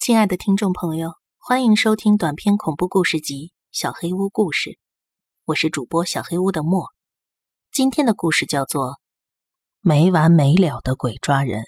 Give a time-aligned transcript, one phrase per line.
[0.00, 4.70] 亲爱的听众朋友，欢迎收听短篇恐怖故事集《小黑屋故事》，
[5.44, 6.86] 我是主播小黑屋的莫。
[7.70, 8.92] 今天的故事叫做
[9.82, 11.60] 《没完没了的鬼抓人》。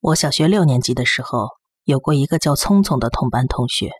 [0.00, 1.50] 我小学六年级的时候，
[1.84, 3.92] 有过一个叫聪聪的同班同学。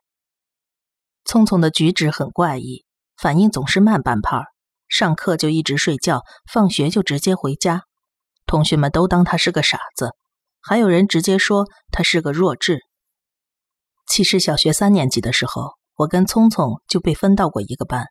[1.25, 2.85] 聪聪的举止很怪异，
[3.17, 4.47] 反应总是慢半拍儿，
[4.89, 6.23] 上课就一直睡觉，
[6.53, 7.85] 放学就直接回家。
[8.47, 10.17] 同学们都当他是个傻子。
[10.67, 12.79] 还有人直接说他是个弱智。
[14.09, 18.07] 其实小学三年级的时候，我跟聪聪就被分到过一个班，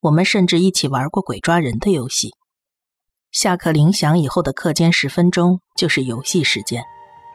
[0.00, 2.30] 我们甚至一起玩过鬼抓人的游戏。
[3.32, 6.84] 下课铃响以后的课间十分钟就是游戏时间，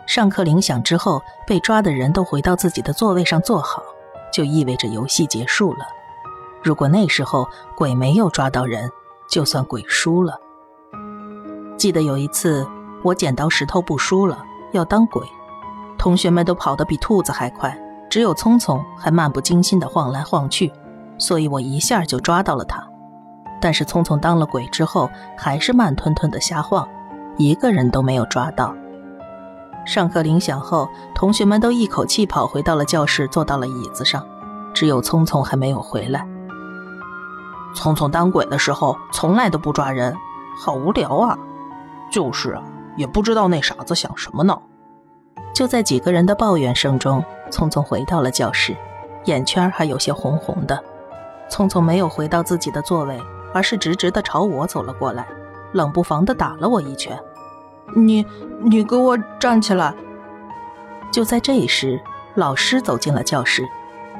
[0.07, 3.83] 上课铃响之后被抓的人都回到自己的座位上坐好，
[4.31, 5.85] 就意味着游戏结束了。
[6.63, 7.45] 如果那时候
[7.75, 8.89] 鬼没有抓到人，
[9.29, 10.39] 就算鬼输了。
[11.77, 12.65] 记得有一次。
[13.03, 15.25] 我剪刀石头布输了，要当鬼，
[15.97, 17.77] 同学们都跑得比兔子还快，
[18.09, 20.71] 只有聪聪还漫不经心地晃来晃去，
[21.17, 22.85] 所以我一下就抓到了他。
[23.59, 26.87] 但是聪聪当了鬼之后，还是慢吞吞地瞎晃，
[27.37, 28.73] 一个人都没有抓到。
[29.85, 34.23] 上课铃响后，同学们都一口气跑回到了教室，坐到了椅子上，
[34.73, 36.27] 只有聪聪还没有回来。
[37.73, 40.15] 聪聪当鬼的时候，从来都不抓人，
[40.59, 41.37] 好无聊啊！
[42.11, 42.61] 就是啊。
[42.97, 44.59] 也不知道那傻子想什么呢。
[45.53, 48.75] 就在几个人的抱怨声中，聪聪回到了教室，
[49.25, 50.83] 眼圈还有些红红的。
[51.49, 53.17] 聪聪没有回到自己的座位，
[53.53, 55.25] 而是直直的朝我走了过来，
[55.71, 57.17] 冷不防的打了我一拳。
[57.95, 58.25] 你，
[58.59, 59.93] 你给我站起来！
[61.09, 62.01] 就在这时，
[62.35, 63.63] 老师走进了教室，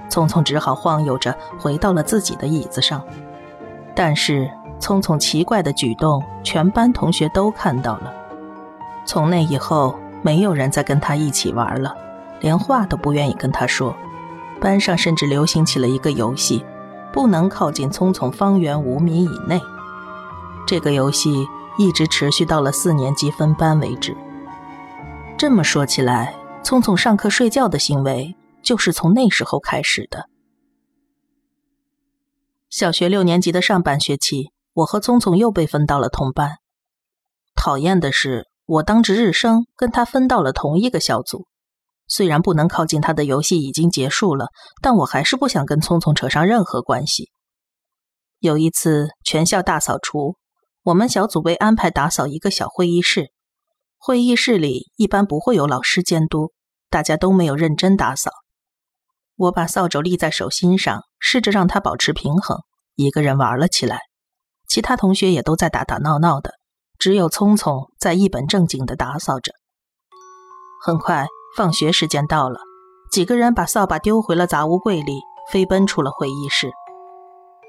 [0.10, 3.04] 聪聪只好晃悠着回到了自己的椅子上。
[3.94, 8.14] 但是，聪聪奇怪的举动，全班同学都看到了。
[9.08, 11.96] 从那以后，没有人再跟他一起玩了，
[12.42, 13.96] 连话都不愿意跟他说。
[14.60, 16.66] 班上甚至流行起了一个游戏，
[17.14, 19.62] 不能靠近聪聪方圆五米以内。
[20.68, 24.16] 这个游戏一直持续到了四年级分班为止。
[25.38, 30.28] 这么说起来，聪聪上课睡觉的行为就是从那时候开始的。
[32.70, 36.58] 小学六年级的上半学期，我和聪聪又被分到了同班。
[37.56, 38.48] 讨厌的是。
[38.68, 41.48] 我当值日生，跟他分到了同一个小组。
[42.06, 44.48] 虽然不能靠近他的游戏已经结束了，
[44.82, 47.30] 但我还是不想跟聪聪扯上任何关系。
[48.40, 50.36] 有一次全校大扫除，
[50.84, 53.32] 我们小组被安排打扫一个小会议室。
[53.98, 56.52] 会议室里一般不会有老师监督，
[56.90, 58.32] 大家都没有认真打扫。
[59.38, 62.58] 我把扫帚立在手心上，试着让它保持平衡，
[62.96, 64.02] 一个人玩了起来。
[64.68, 66.52] 其他同学也都在打打闹闹的。
[67.00, 69.54] 只有聪聪在一本正经地打扫着。
[70.84, 72.60] 很快，放学时间到了，
[73.12, 75.20] 几个人把扫把丢回了杂物柜里，
[75.52, 76.72] 飞奔出了会议室。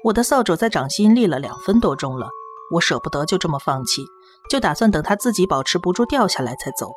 [0.05, 2.29] 我的扫帚在掌心立了两分多钟了，
[2.73, 4.03] 我舍不得就这么放弃，
[4.49, 6.91] 就打算等它自己保持不住掉下来再走。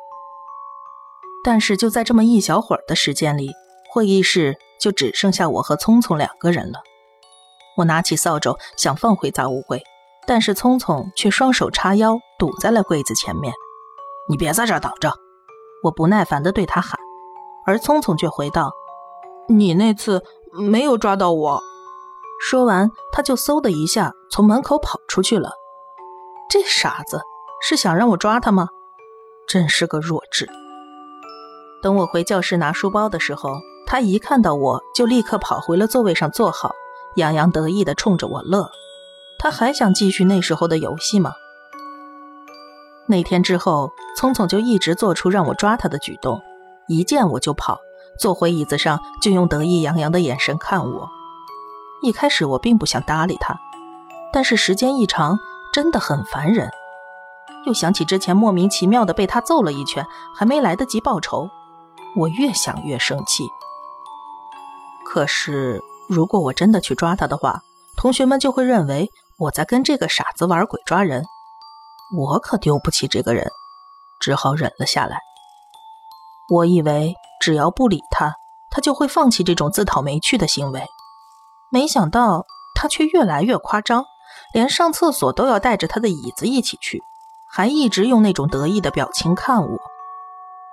[1.43, 3.51] 但是就在这么一小会儿的时间里，
[3.91, 6.79] 会议室就只剩下我和聪聪两个人了。
[7.77, 9.83] 我拿起扫帚想放回杂物柜。
[10.25, 13.53] 但是聪聪却双手叉腰，堵在了柜子前面。
[14.29, 15.13] 你别在这挡着！
[15.83, 16.97] 我不耐烦地对他喊，
[17.65, 18.71] 而聪聪却回道
[19.49, 20.23] ：“你那次
[20.53, 21.61] 没有抓到我。”
[22.39, 25.51] 说完，他就嗖的一下从门口跑出去了。
[26.49, 27.21] 这傻子
[27.61, 28.69] 是想让我抓他吗？
[29.45, 30.49] 真是个弱智！
[31.81, 36.71] 等我回教室拿书包的时候，他一看到我就立刻跑回了座位上坐好，
[37.17, 38.69] 洋洋得意地冲着我乐。
[39.39, 41.33] 他还想继续那时候的游戏吗？
[43.05, 46.41] 那天之后，聪聪就一直做出让我抓他的举动，
[46.87, 47.77] 一见我就跑，
[48.17, 51.09] 坐回椅子上就用得意洋洋的眼神看我。
[52.01, 53.59] 一开始我并不想搭理他，
[54.31, 55.37] 但是时间一长，
[55.73, 56.69] 真的很烦人。
[57.65, 61.49] 又想起之前莫名其妙的被他揍了一拳，还没来得及报仇，
[62.15, 63.43] 我越想越生气。
[65.05, 67.61] 可是如果我真的去抓他的话，
[67.97, 69.11] 同学们就会认为。
[69.39, 71.23] 我在跟这个傻子玩鬼抓人，
[72.15, 73.49] 我可丢不起这个人，
[74.19, 75.17] 只好忍了下来。
[76.53, 78.35] 我以为只要不理他，
[78.69, 80.85] 他就会放弃这种自讨没趣的行为，
[81.71, 82.45] 没想到
[82.75, 84.05] 他却越来越夸张，
[84.53, 87.01] 连上厕所都要带着他的椅子一起去，
[87.49, 89.79] 还一直用那种得意的表情看我。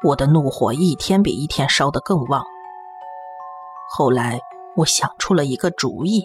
[0.04, 2.44] 我的怒火一天比一天烧得更旺。
[3.90, 4.40] 后来
[4.76, 6.24] 我想出了一个主意。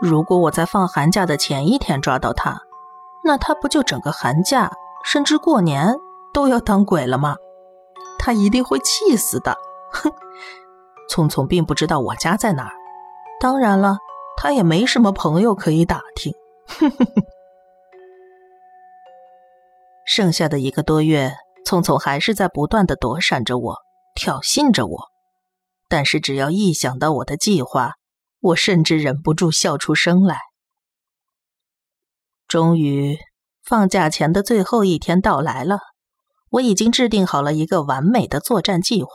[0.00, 2.58] 如果我在放寒假的前一天抓到他，
[3.22, 4.72] 那他不就整个寒假
[5.04, 5.94] 甚至过年
[6.32, 7.36] 都要当鬼了吗？
[8.18, 9.56] 他一定会气死的。
[9.92, 10.10] 哼，
[11.08, 12.72] 聪聪并不知道我家在哪儿，
[13.40, 13.98] 当然了，
[14.36, 16.32] 他也没什么朋友可以打听。
[16.66, 17.22] 哼哼哼。
[20.06, 23.76] 剩下的一个多月，聪聪还是在不断的躲闪着我，
[24.14, 24.98] 挑衅着我。
[25.88, 27.92] 但是只要一想到我的计划，
[28.40, 30.38] 我甚至忍不住笑出声来。
[32.48, 33.18] 终于，
[33.62, 35.78] 放假前的最后一天到来了，
[36.50, 39.10] 我已经制定好了一个完美的作战计划。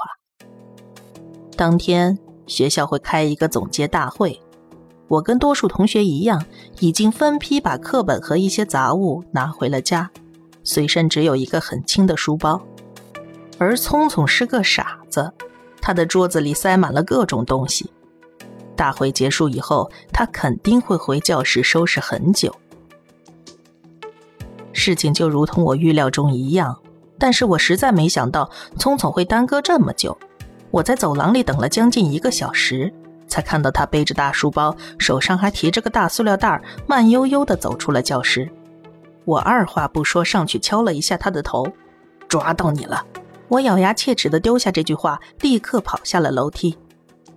[1.58, 2.18] 当天
[2.48, 4.42] 学校会开一个总结大会，
[5.08, 6.46] 我跟多数同学一样，
[6.80, 10.12] 已经分批把课本和一些杂物拿回了家。
[10.64, 12.62] 随身只有一个很轻的书包，
[13.58, 15.34] 而聪聪是个傻子，
[15.82, 17.92] 他的桌子里塞满了各种东西。
[18.76, 22.54] 大会结束以后，他肯定会回教室收拾很久。
[24.74, 26.78] 事情就如同我预料中一样，
[27.18, 30.18] 但是我实在没想到聪聪会耽搁这么久。
[30.72, 32.94] 我在走廊里等了将近一个小时，
[33.28, 38.52] 才看到他背着大书包，手上还提着个大塑料袋，慢悠悠地走出了教室。
[39.24, 41.66] 我二话不说，上去敲了一下他的头，
[42.28, 43.06] 抓到你了！
[43.48, 46.78] 我咬牙切齿的丢下这句话，立刻跑下了楼梯。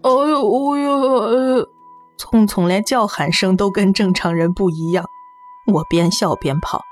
[0.02, 1.62] 哎呦哎呦！
[1.62, 1.66] 哎
[2.16, 5.04] 聪聪连叫喊声都跟正常人不一样。
[5.66, 6.82] 我边笑边跑，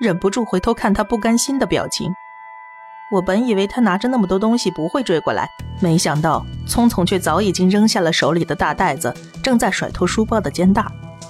[0.00, 2.12] 忍不住回头看他不甘心的表情。
[3.12, 5.48] 我本以为他拿着那么多东西不会追过来，
[5.80, 10.84] 没想到聪聪却早已经扔下了手里的大袋子，正在甩脱书包的肩带。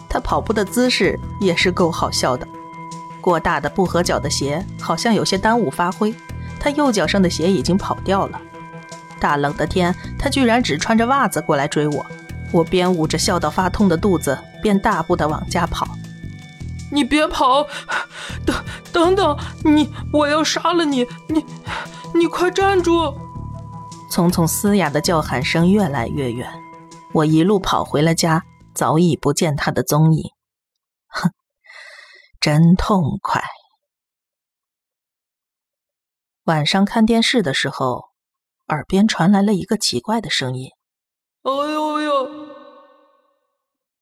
[0.08, 2.46] 他跑步的姿势也是够好笑的。
[3.20, 6.14] 过大的不合脚的鞋好像有些耽误发挥，
[6.60, 8.40] 他右脚上的鞋已经跑掉了。
[9.24, 12.04] 大冷的天，他居然只穿着袜子过来追我。
[12.52, 15.88] 我边捂着笑到发痛的肚子，边大步的往家跑。
[16.92, 17.66] 你别跑，
[18.44, 18.54] 等
[18.92, 21.06] 等等，你我要杀了你！
[21.30, 21.42] 你
[22.14, 23.16] 你快站住！
[24.10, 26.46] 聪聪嘶哑的叫喊声越来越远，
[27.14, 28.44] 我一路跑回了家，
[28.74, 30.30] 早已不见他的踪影。
[31.08, 31.30] 哼。
[32.42, 33.42] 真痛快！
[36.44, 38.10] 晚上看电视的时候，
[38.68, 40.70] 耳边传来了一个奇怪的声音
[41.44, 42.30] ：“哎呦呦！”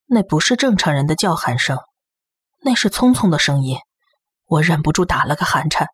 [0.06, 1.78] 那不是正常人的叫喊声，
[2.60, 3.78] 那是聪聪的声音。
[4.46, 5.88] 我忍不住打了个寒颤。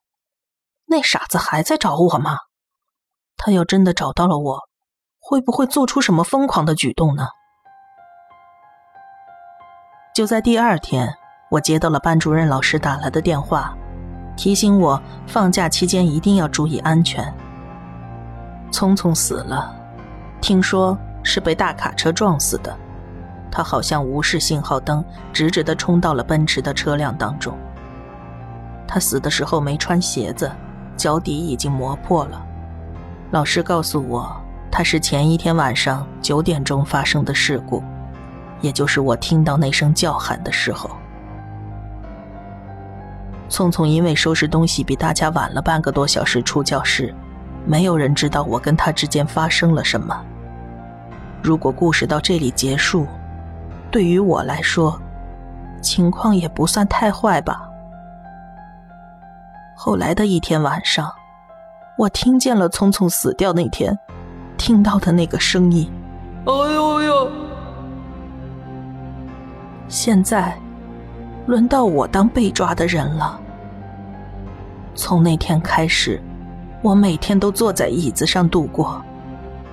[0.87, 2.38] 那傻子还在找我吗？
[3.37, 4.61] 他要真的找到了我，
[5.19, 7.29] 会不会做出什么疯狂的举动呢？
[10.14, 11.17] 就在第二天。
[11.50, 13.75] 我接到了班主任老师打来的电话，
[14.37, 17.35] 提醒我放假期间一定要注意安全。
[18.70, 19.75] 聪聪死了，
[20.41, 22.76] 听说是被大卡车撞死的。
[23.50, 27.56] 他好像无视信号灯，直直的冲到了奔驰的车辆当中。
[28.87, 30.50] 他死的时候没穿鞋子，
[30.97, 32.44] 脚底已经磨破了。
[33.31, 34.31] 老师告诉我，
[34.71, 37.82] 他是前一天晚上九点钟发生的事故，
[38.61, 40.91] 也就是我听到那声叫喊的时候。
[43.49, 47.14] 聪聪因为收拾东西比大家晚了半个多小时出教室，
[47.69, 50.19] 没有人知道我跟他之间发生了什么。
[51.43, 53.06] 如果故事到这里结束，
[53.91, 54.99] 对于我来说，
[55.82, 57.69] 情况也不算太坏吧。
[59.76, 61.12] 后来的一天晚上，
[61.99, 63.97] 我听见了聪聪死掉那天
[64.57, 65.92] 听到的那个声音。
[66.47, 67.31] 哎呦呦！
[69.88, 70.59] 现在。
[71.47, 73.40] 轮到我当被抓的人了。
[74.95, 76.23] 从那天开始，
[76.88, 79.04] 我每天都坐在椅子上度过，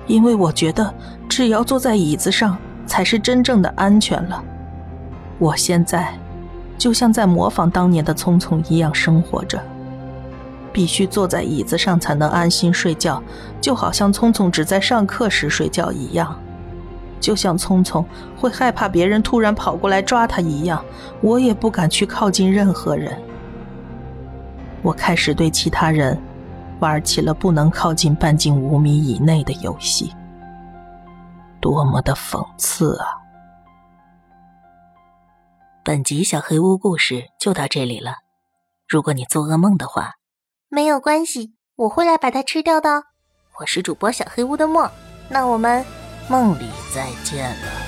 [0.06, 0.92] 因为我觉得
[1.26, 4.44] 只要坐在椅子上才是真正的安全了。
[5.38, 6.12] 我现在
[6.76, 9.58] 就像在模仿当年的聪聪一样生活着，
[10.74, 13.22] 必须坐在椅子上才能安心睡觉，
[13.62, 16.38] 就好像聪聪只在上课时睡觉一样。
[17.18, 18.04] 就像聪聪
[18.36, 20.84] 会害怕别人突然跑过来抓他一样，
[21.22, 23.18] 我也不敢去靠近任何人。
[24.82, 26.20] 我开始对其他人
[26.80, 30.14] 玩起了不能靠近半径五米以内的游戏，
[31.60, 33.06] 多么的讽刺啊！
[35.82, 38.16] 本集小黑屋故事就到这里了。
[38.88, 40.14] 如果你做噩梦的话，
[40.68, 43.04] 没有关系，我会来把它吃掉的。
[43.60, 44.90] 我是主播小黑屋的墨，
[45.28, 45.84] 那我们。
[46.28, 47.85] 梦里再见了。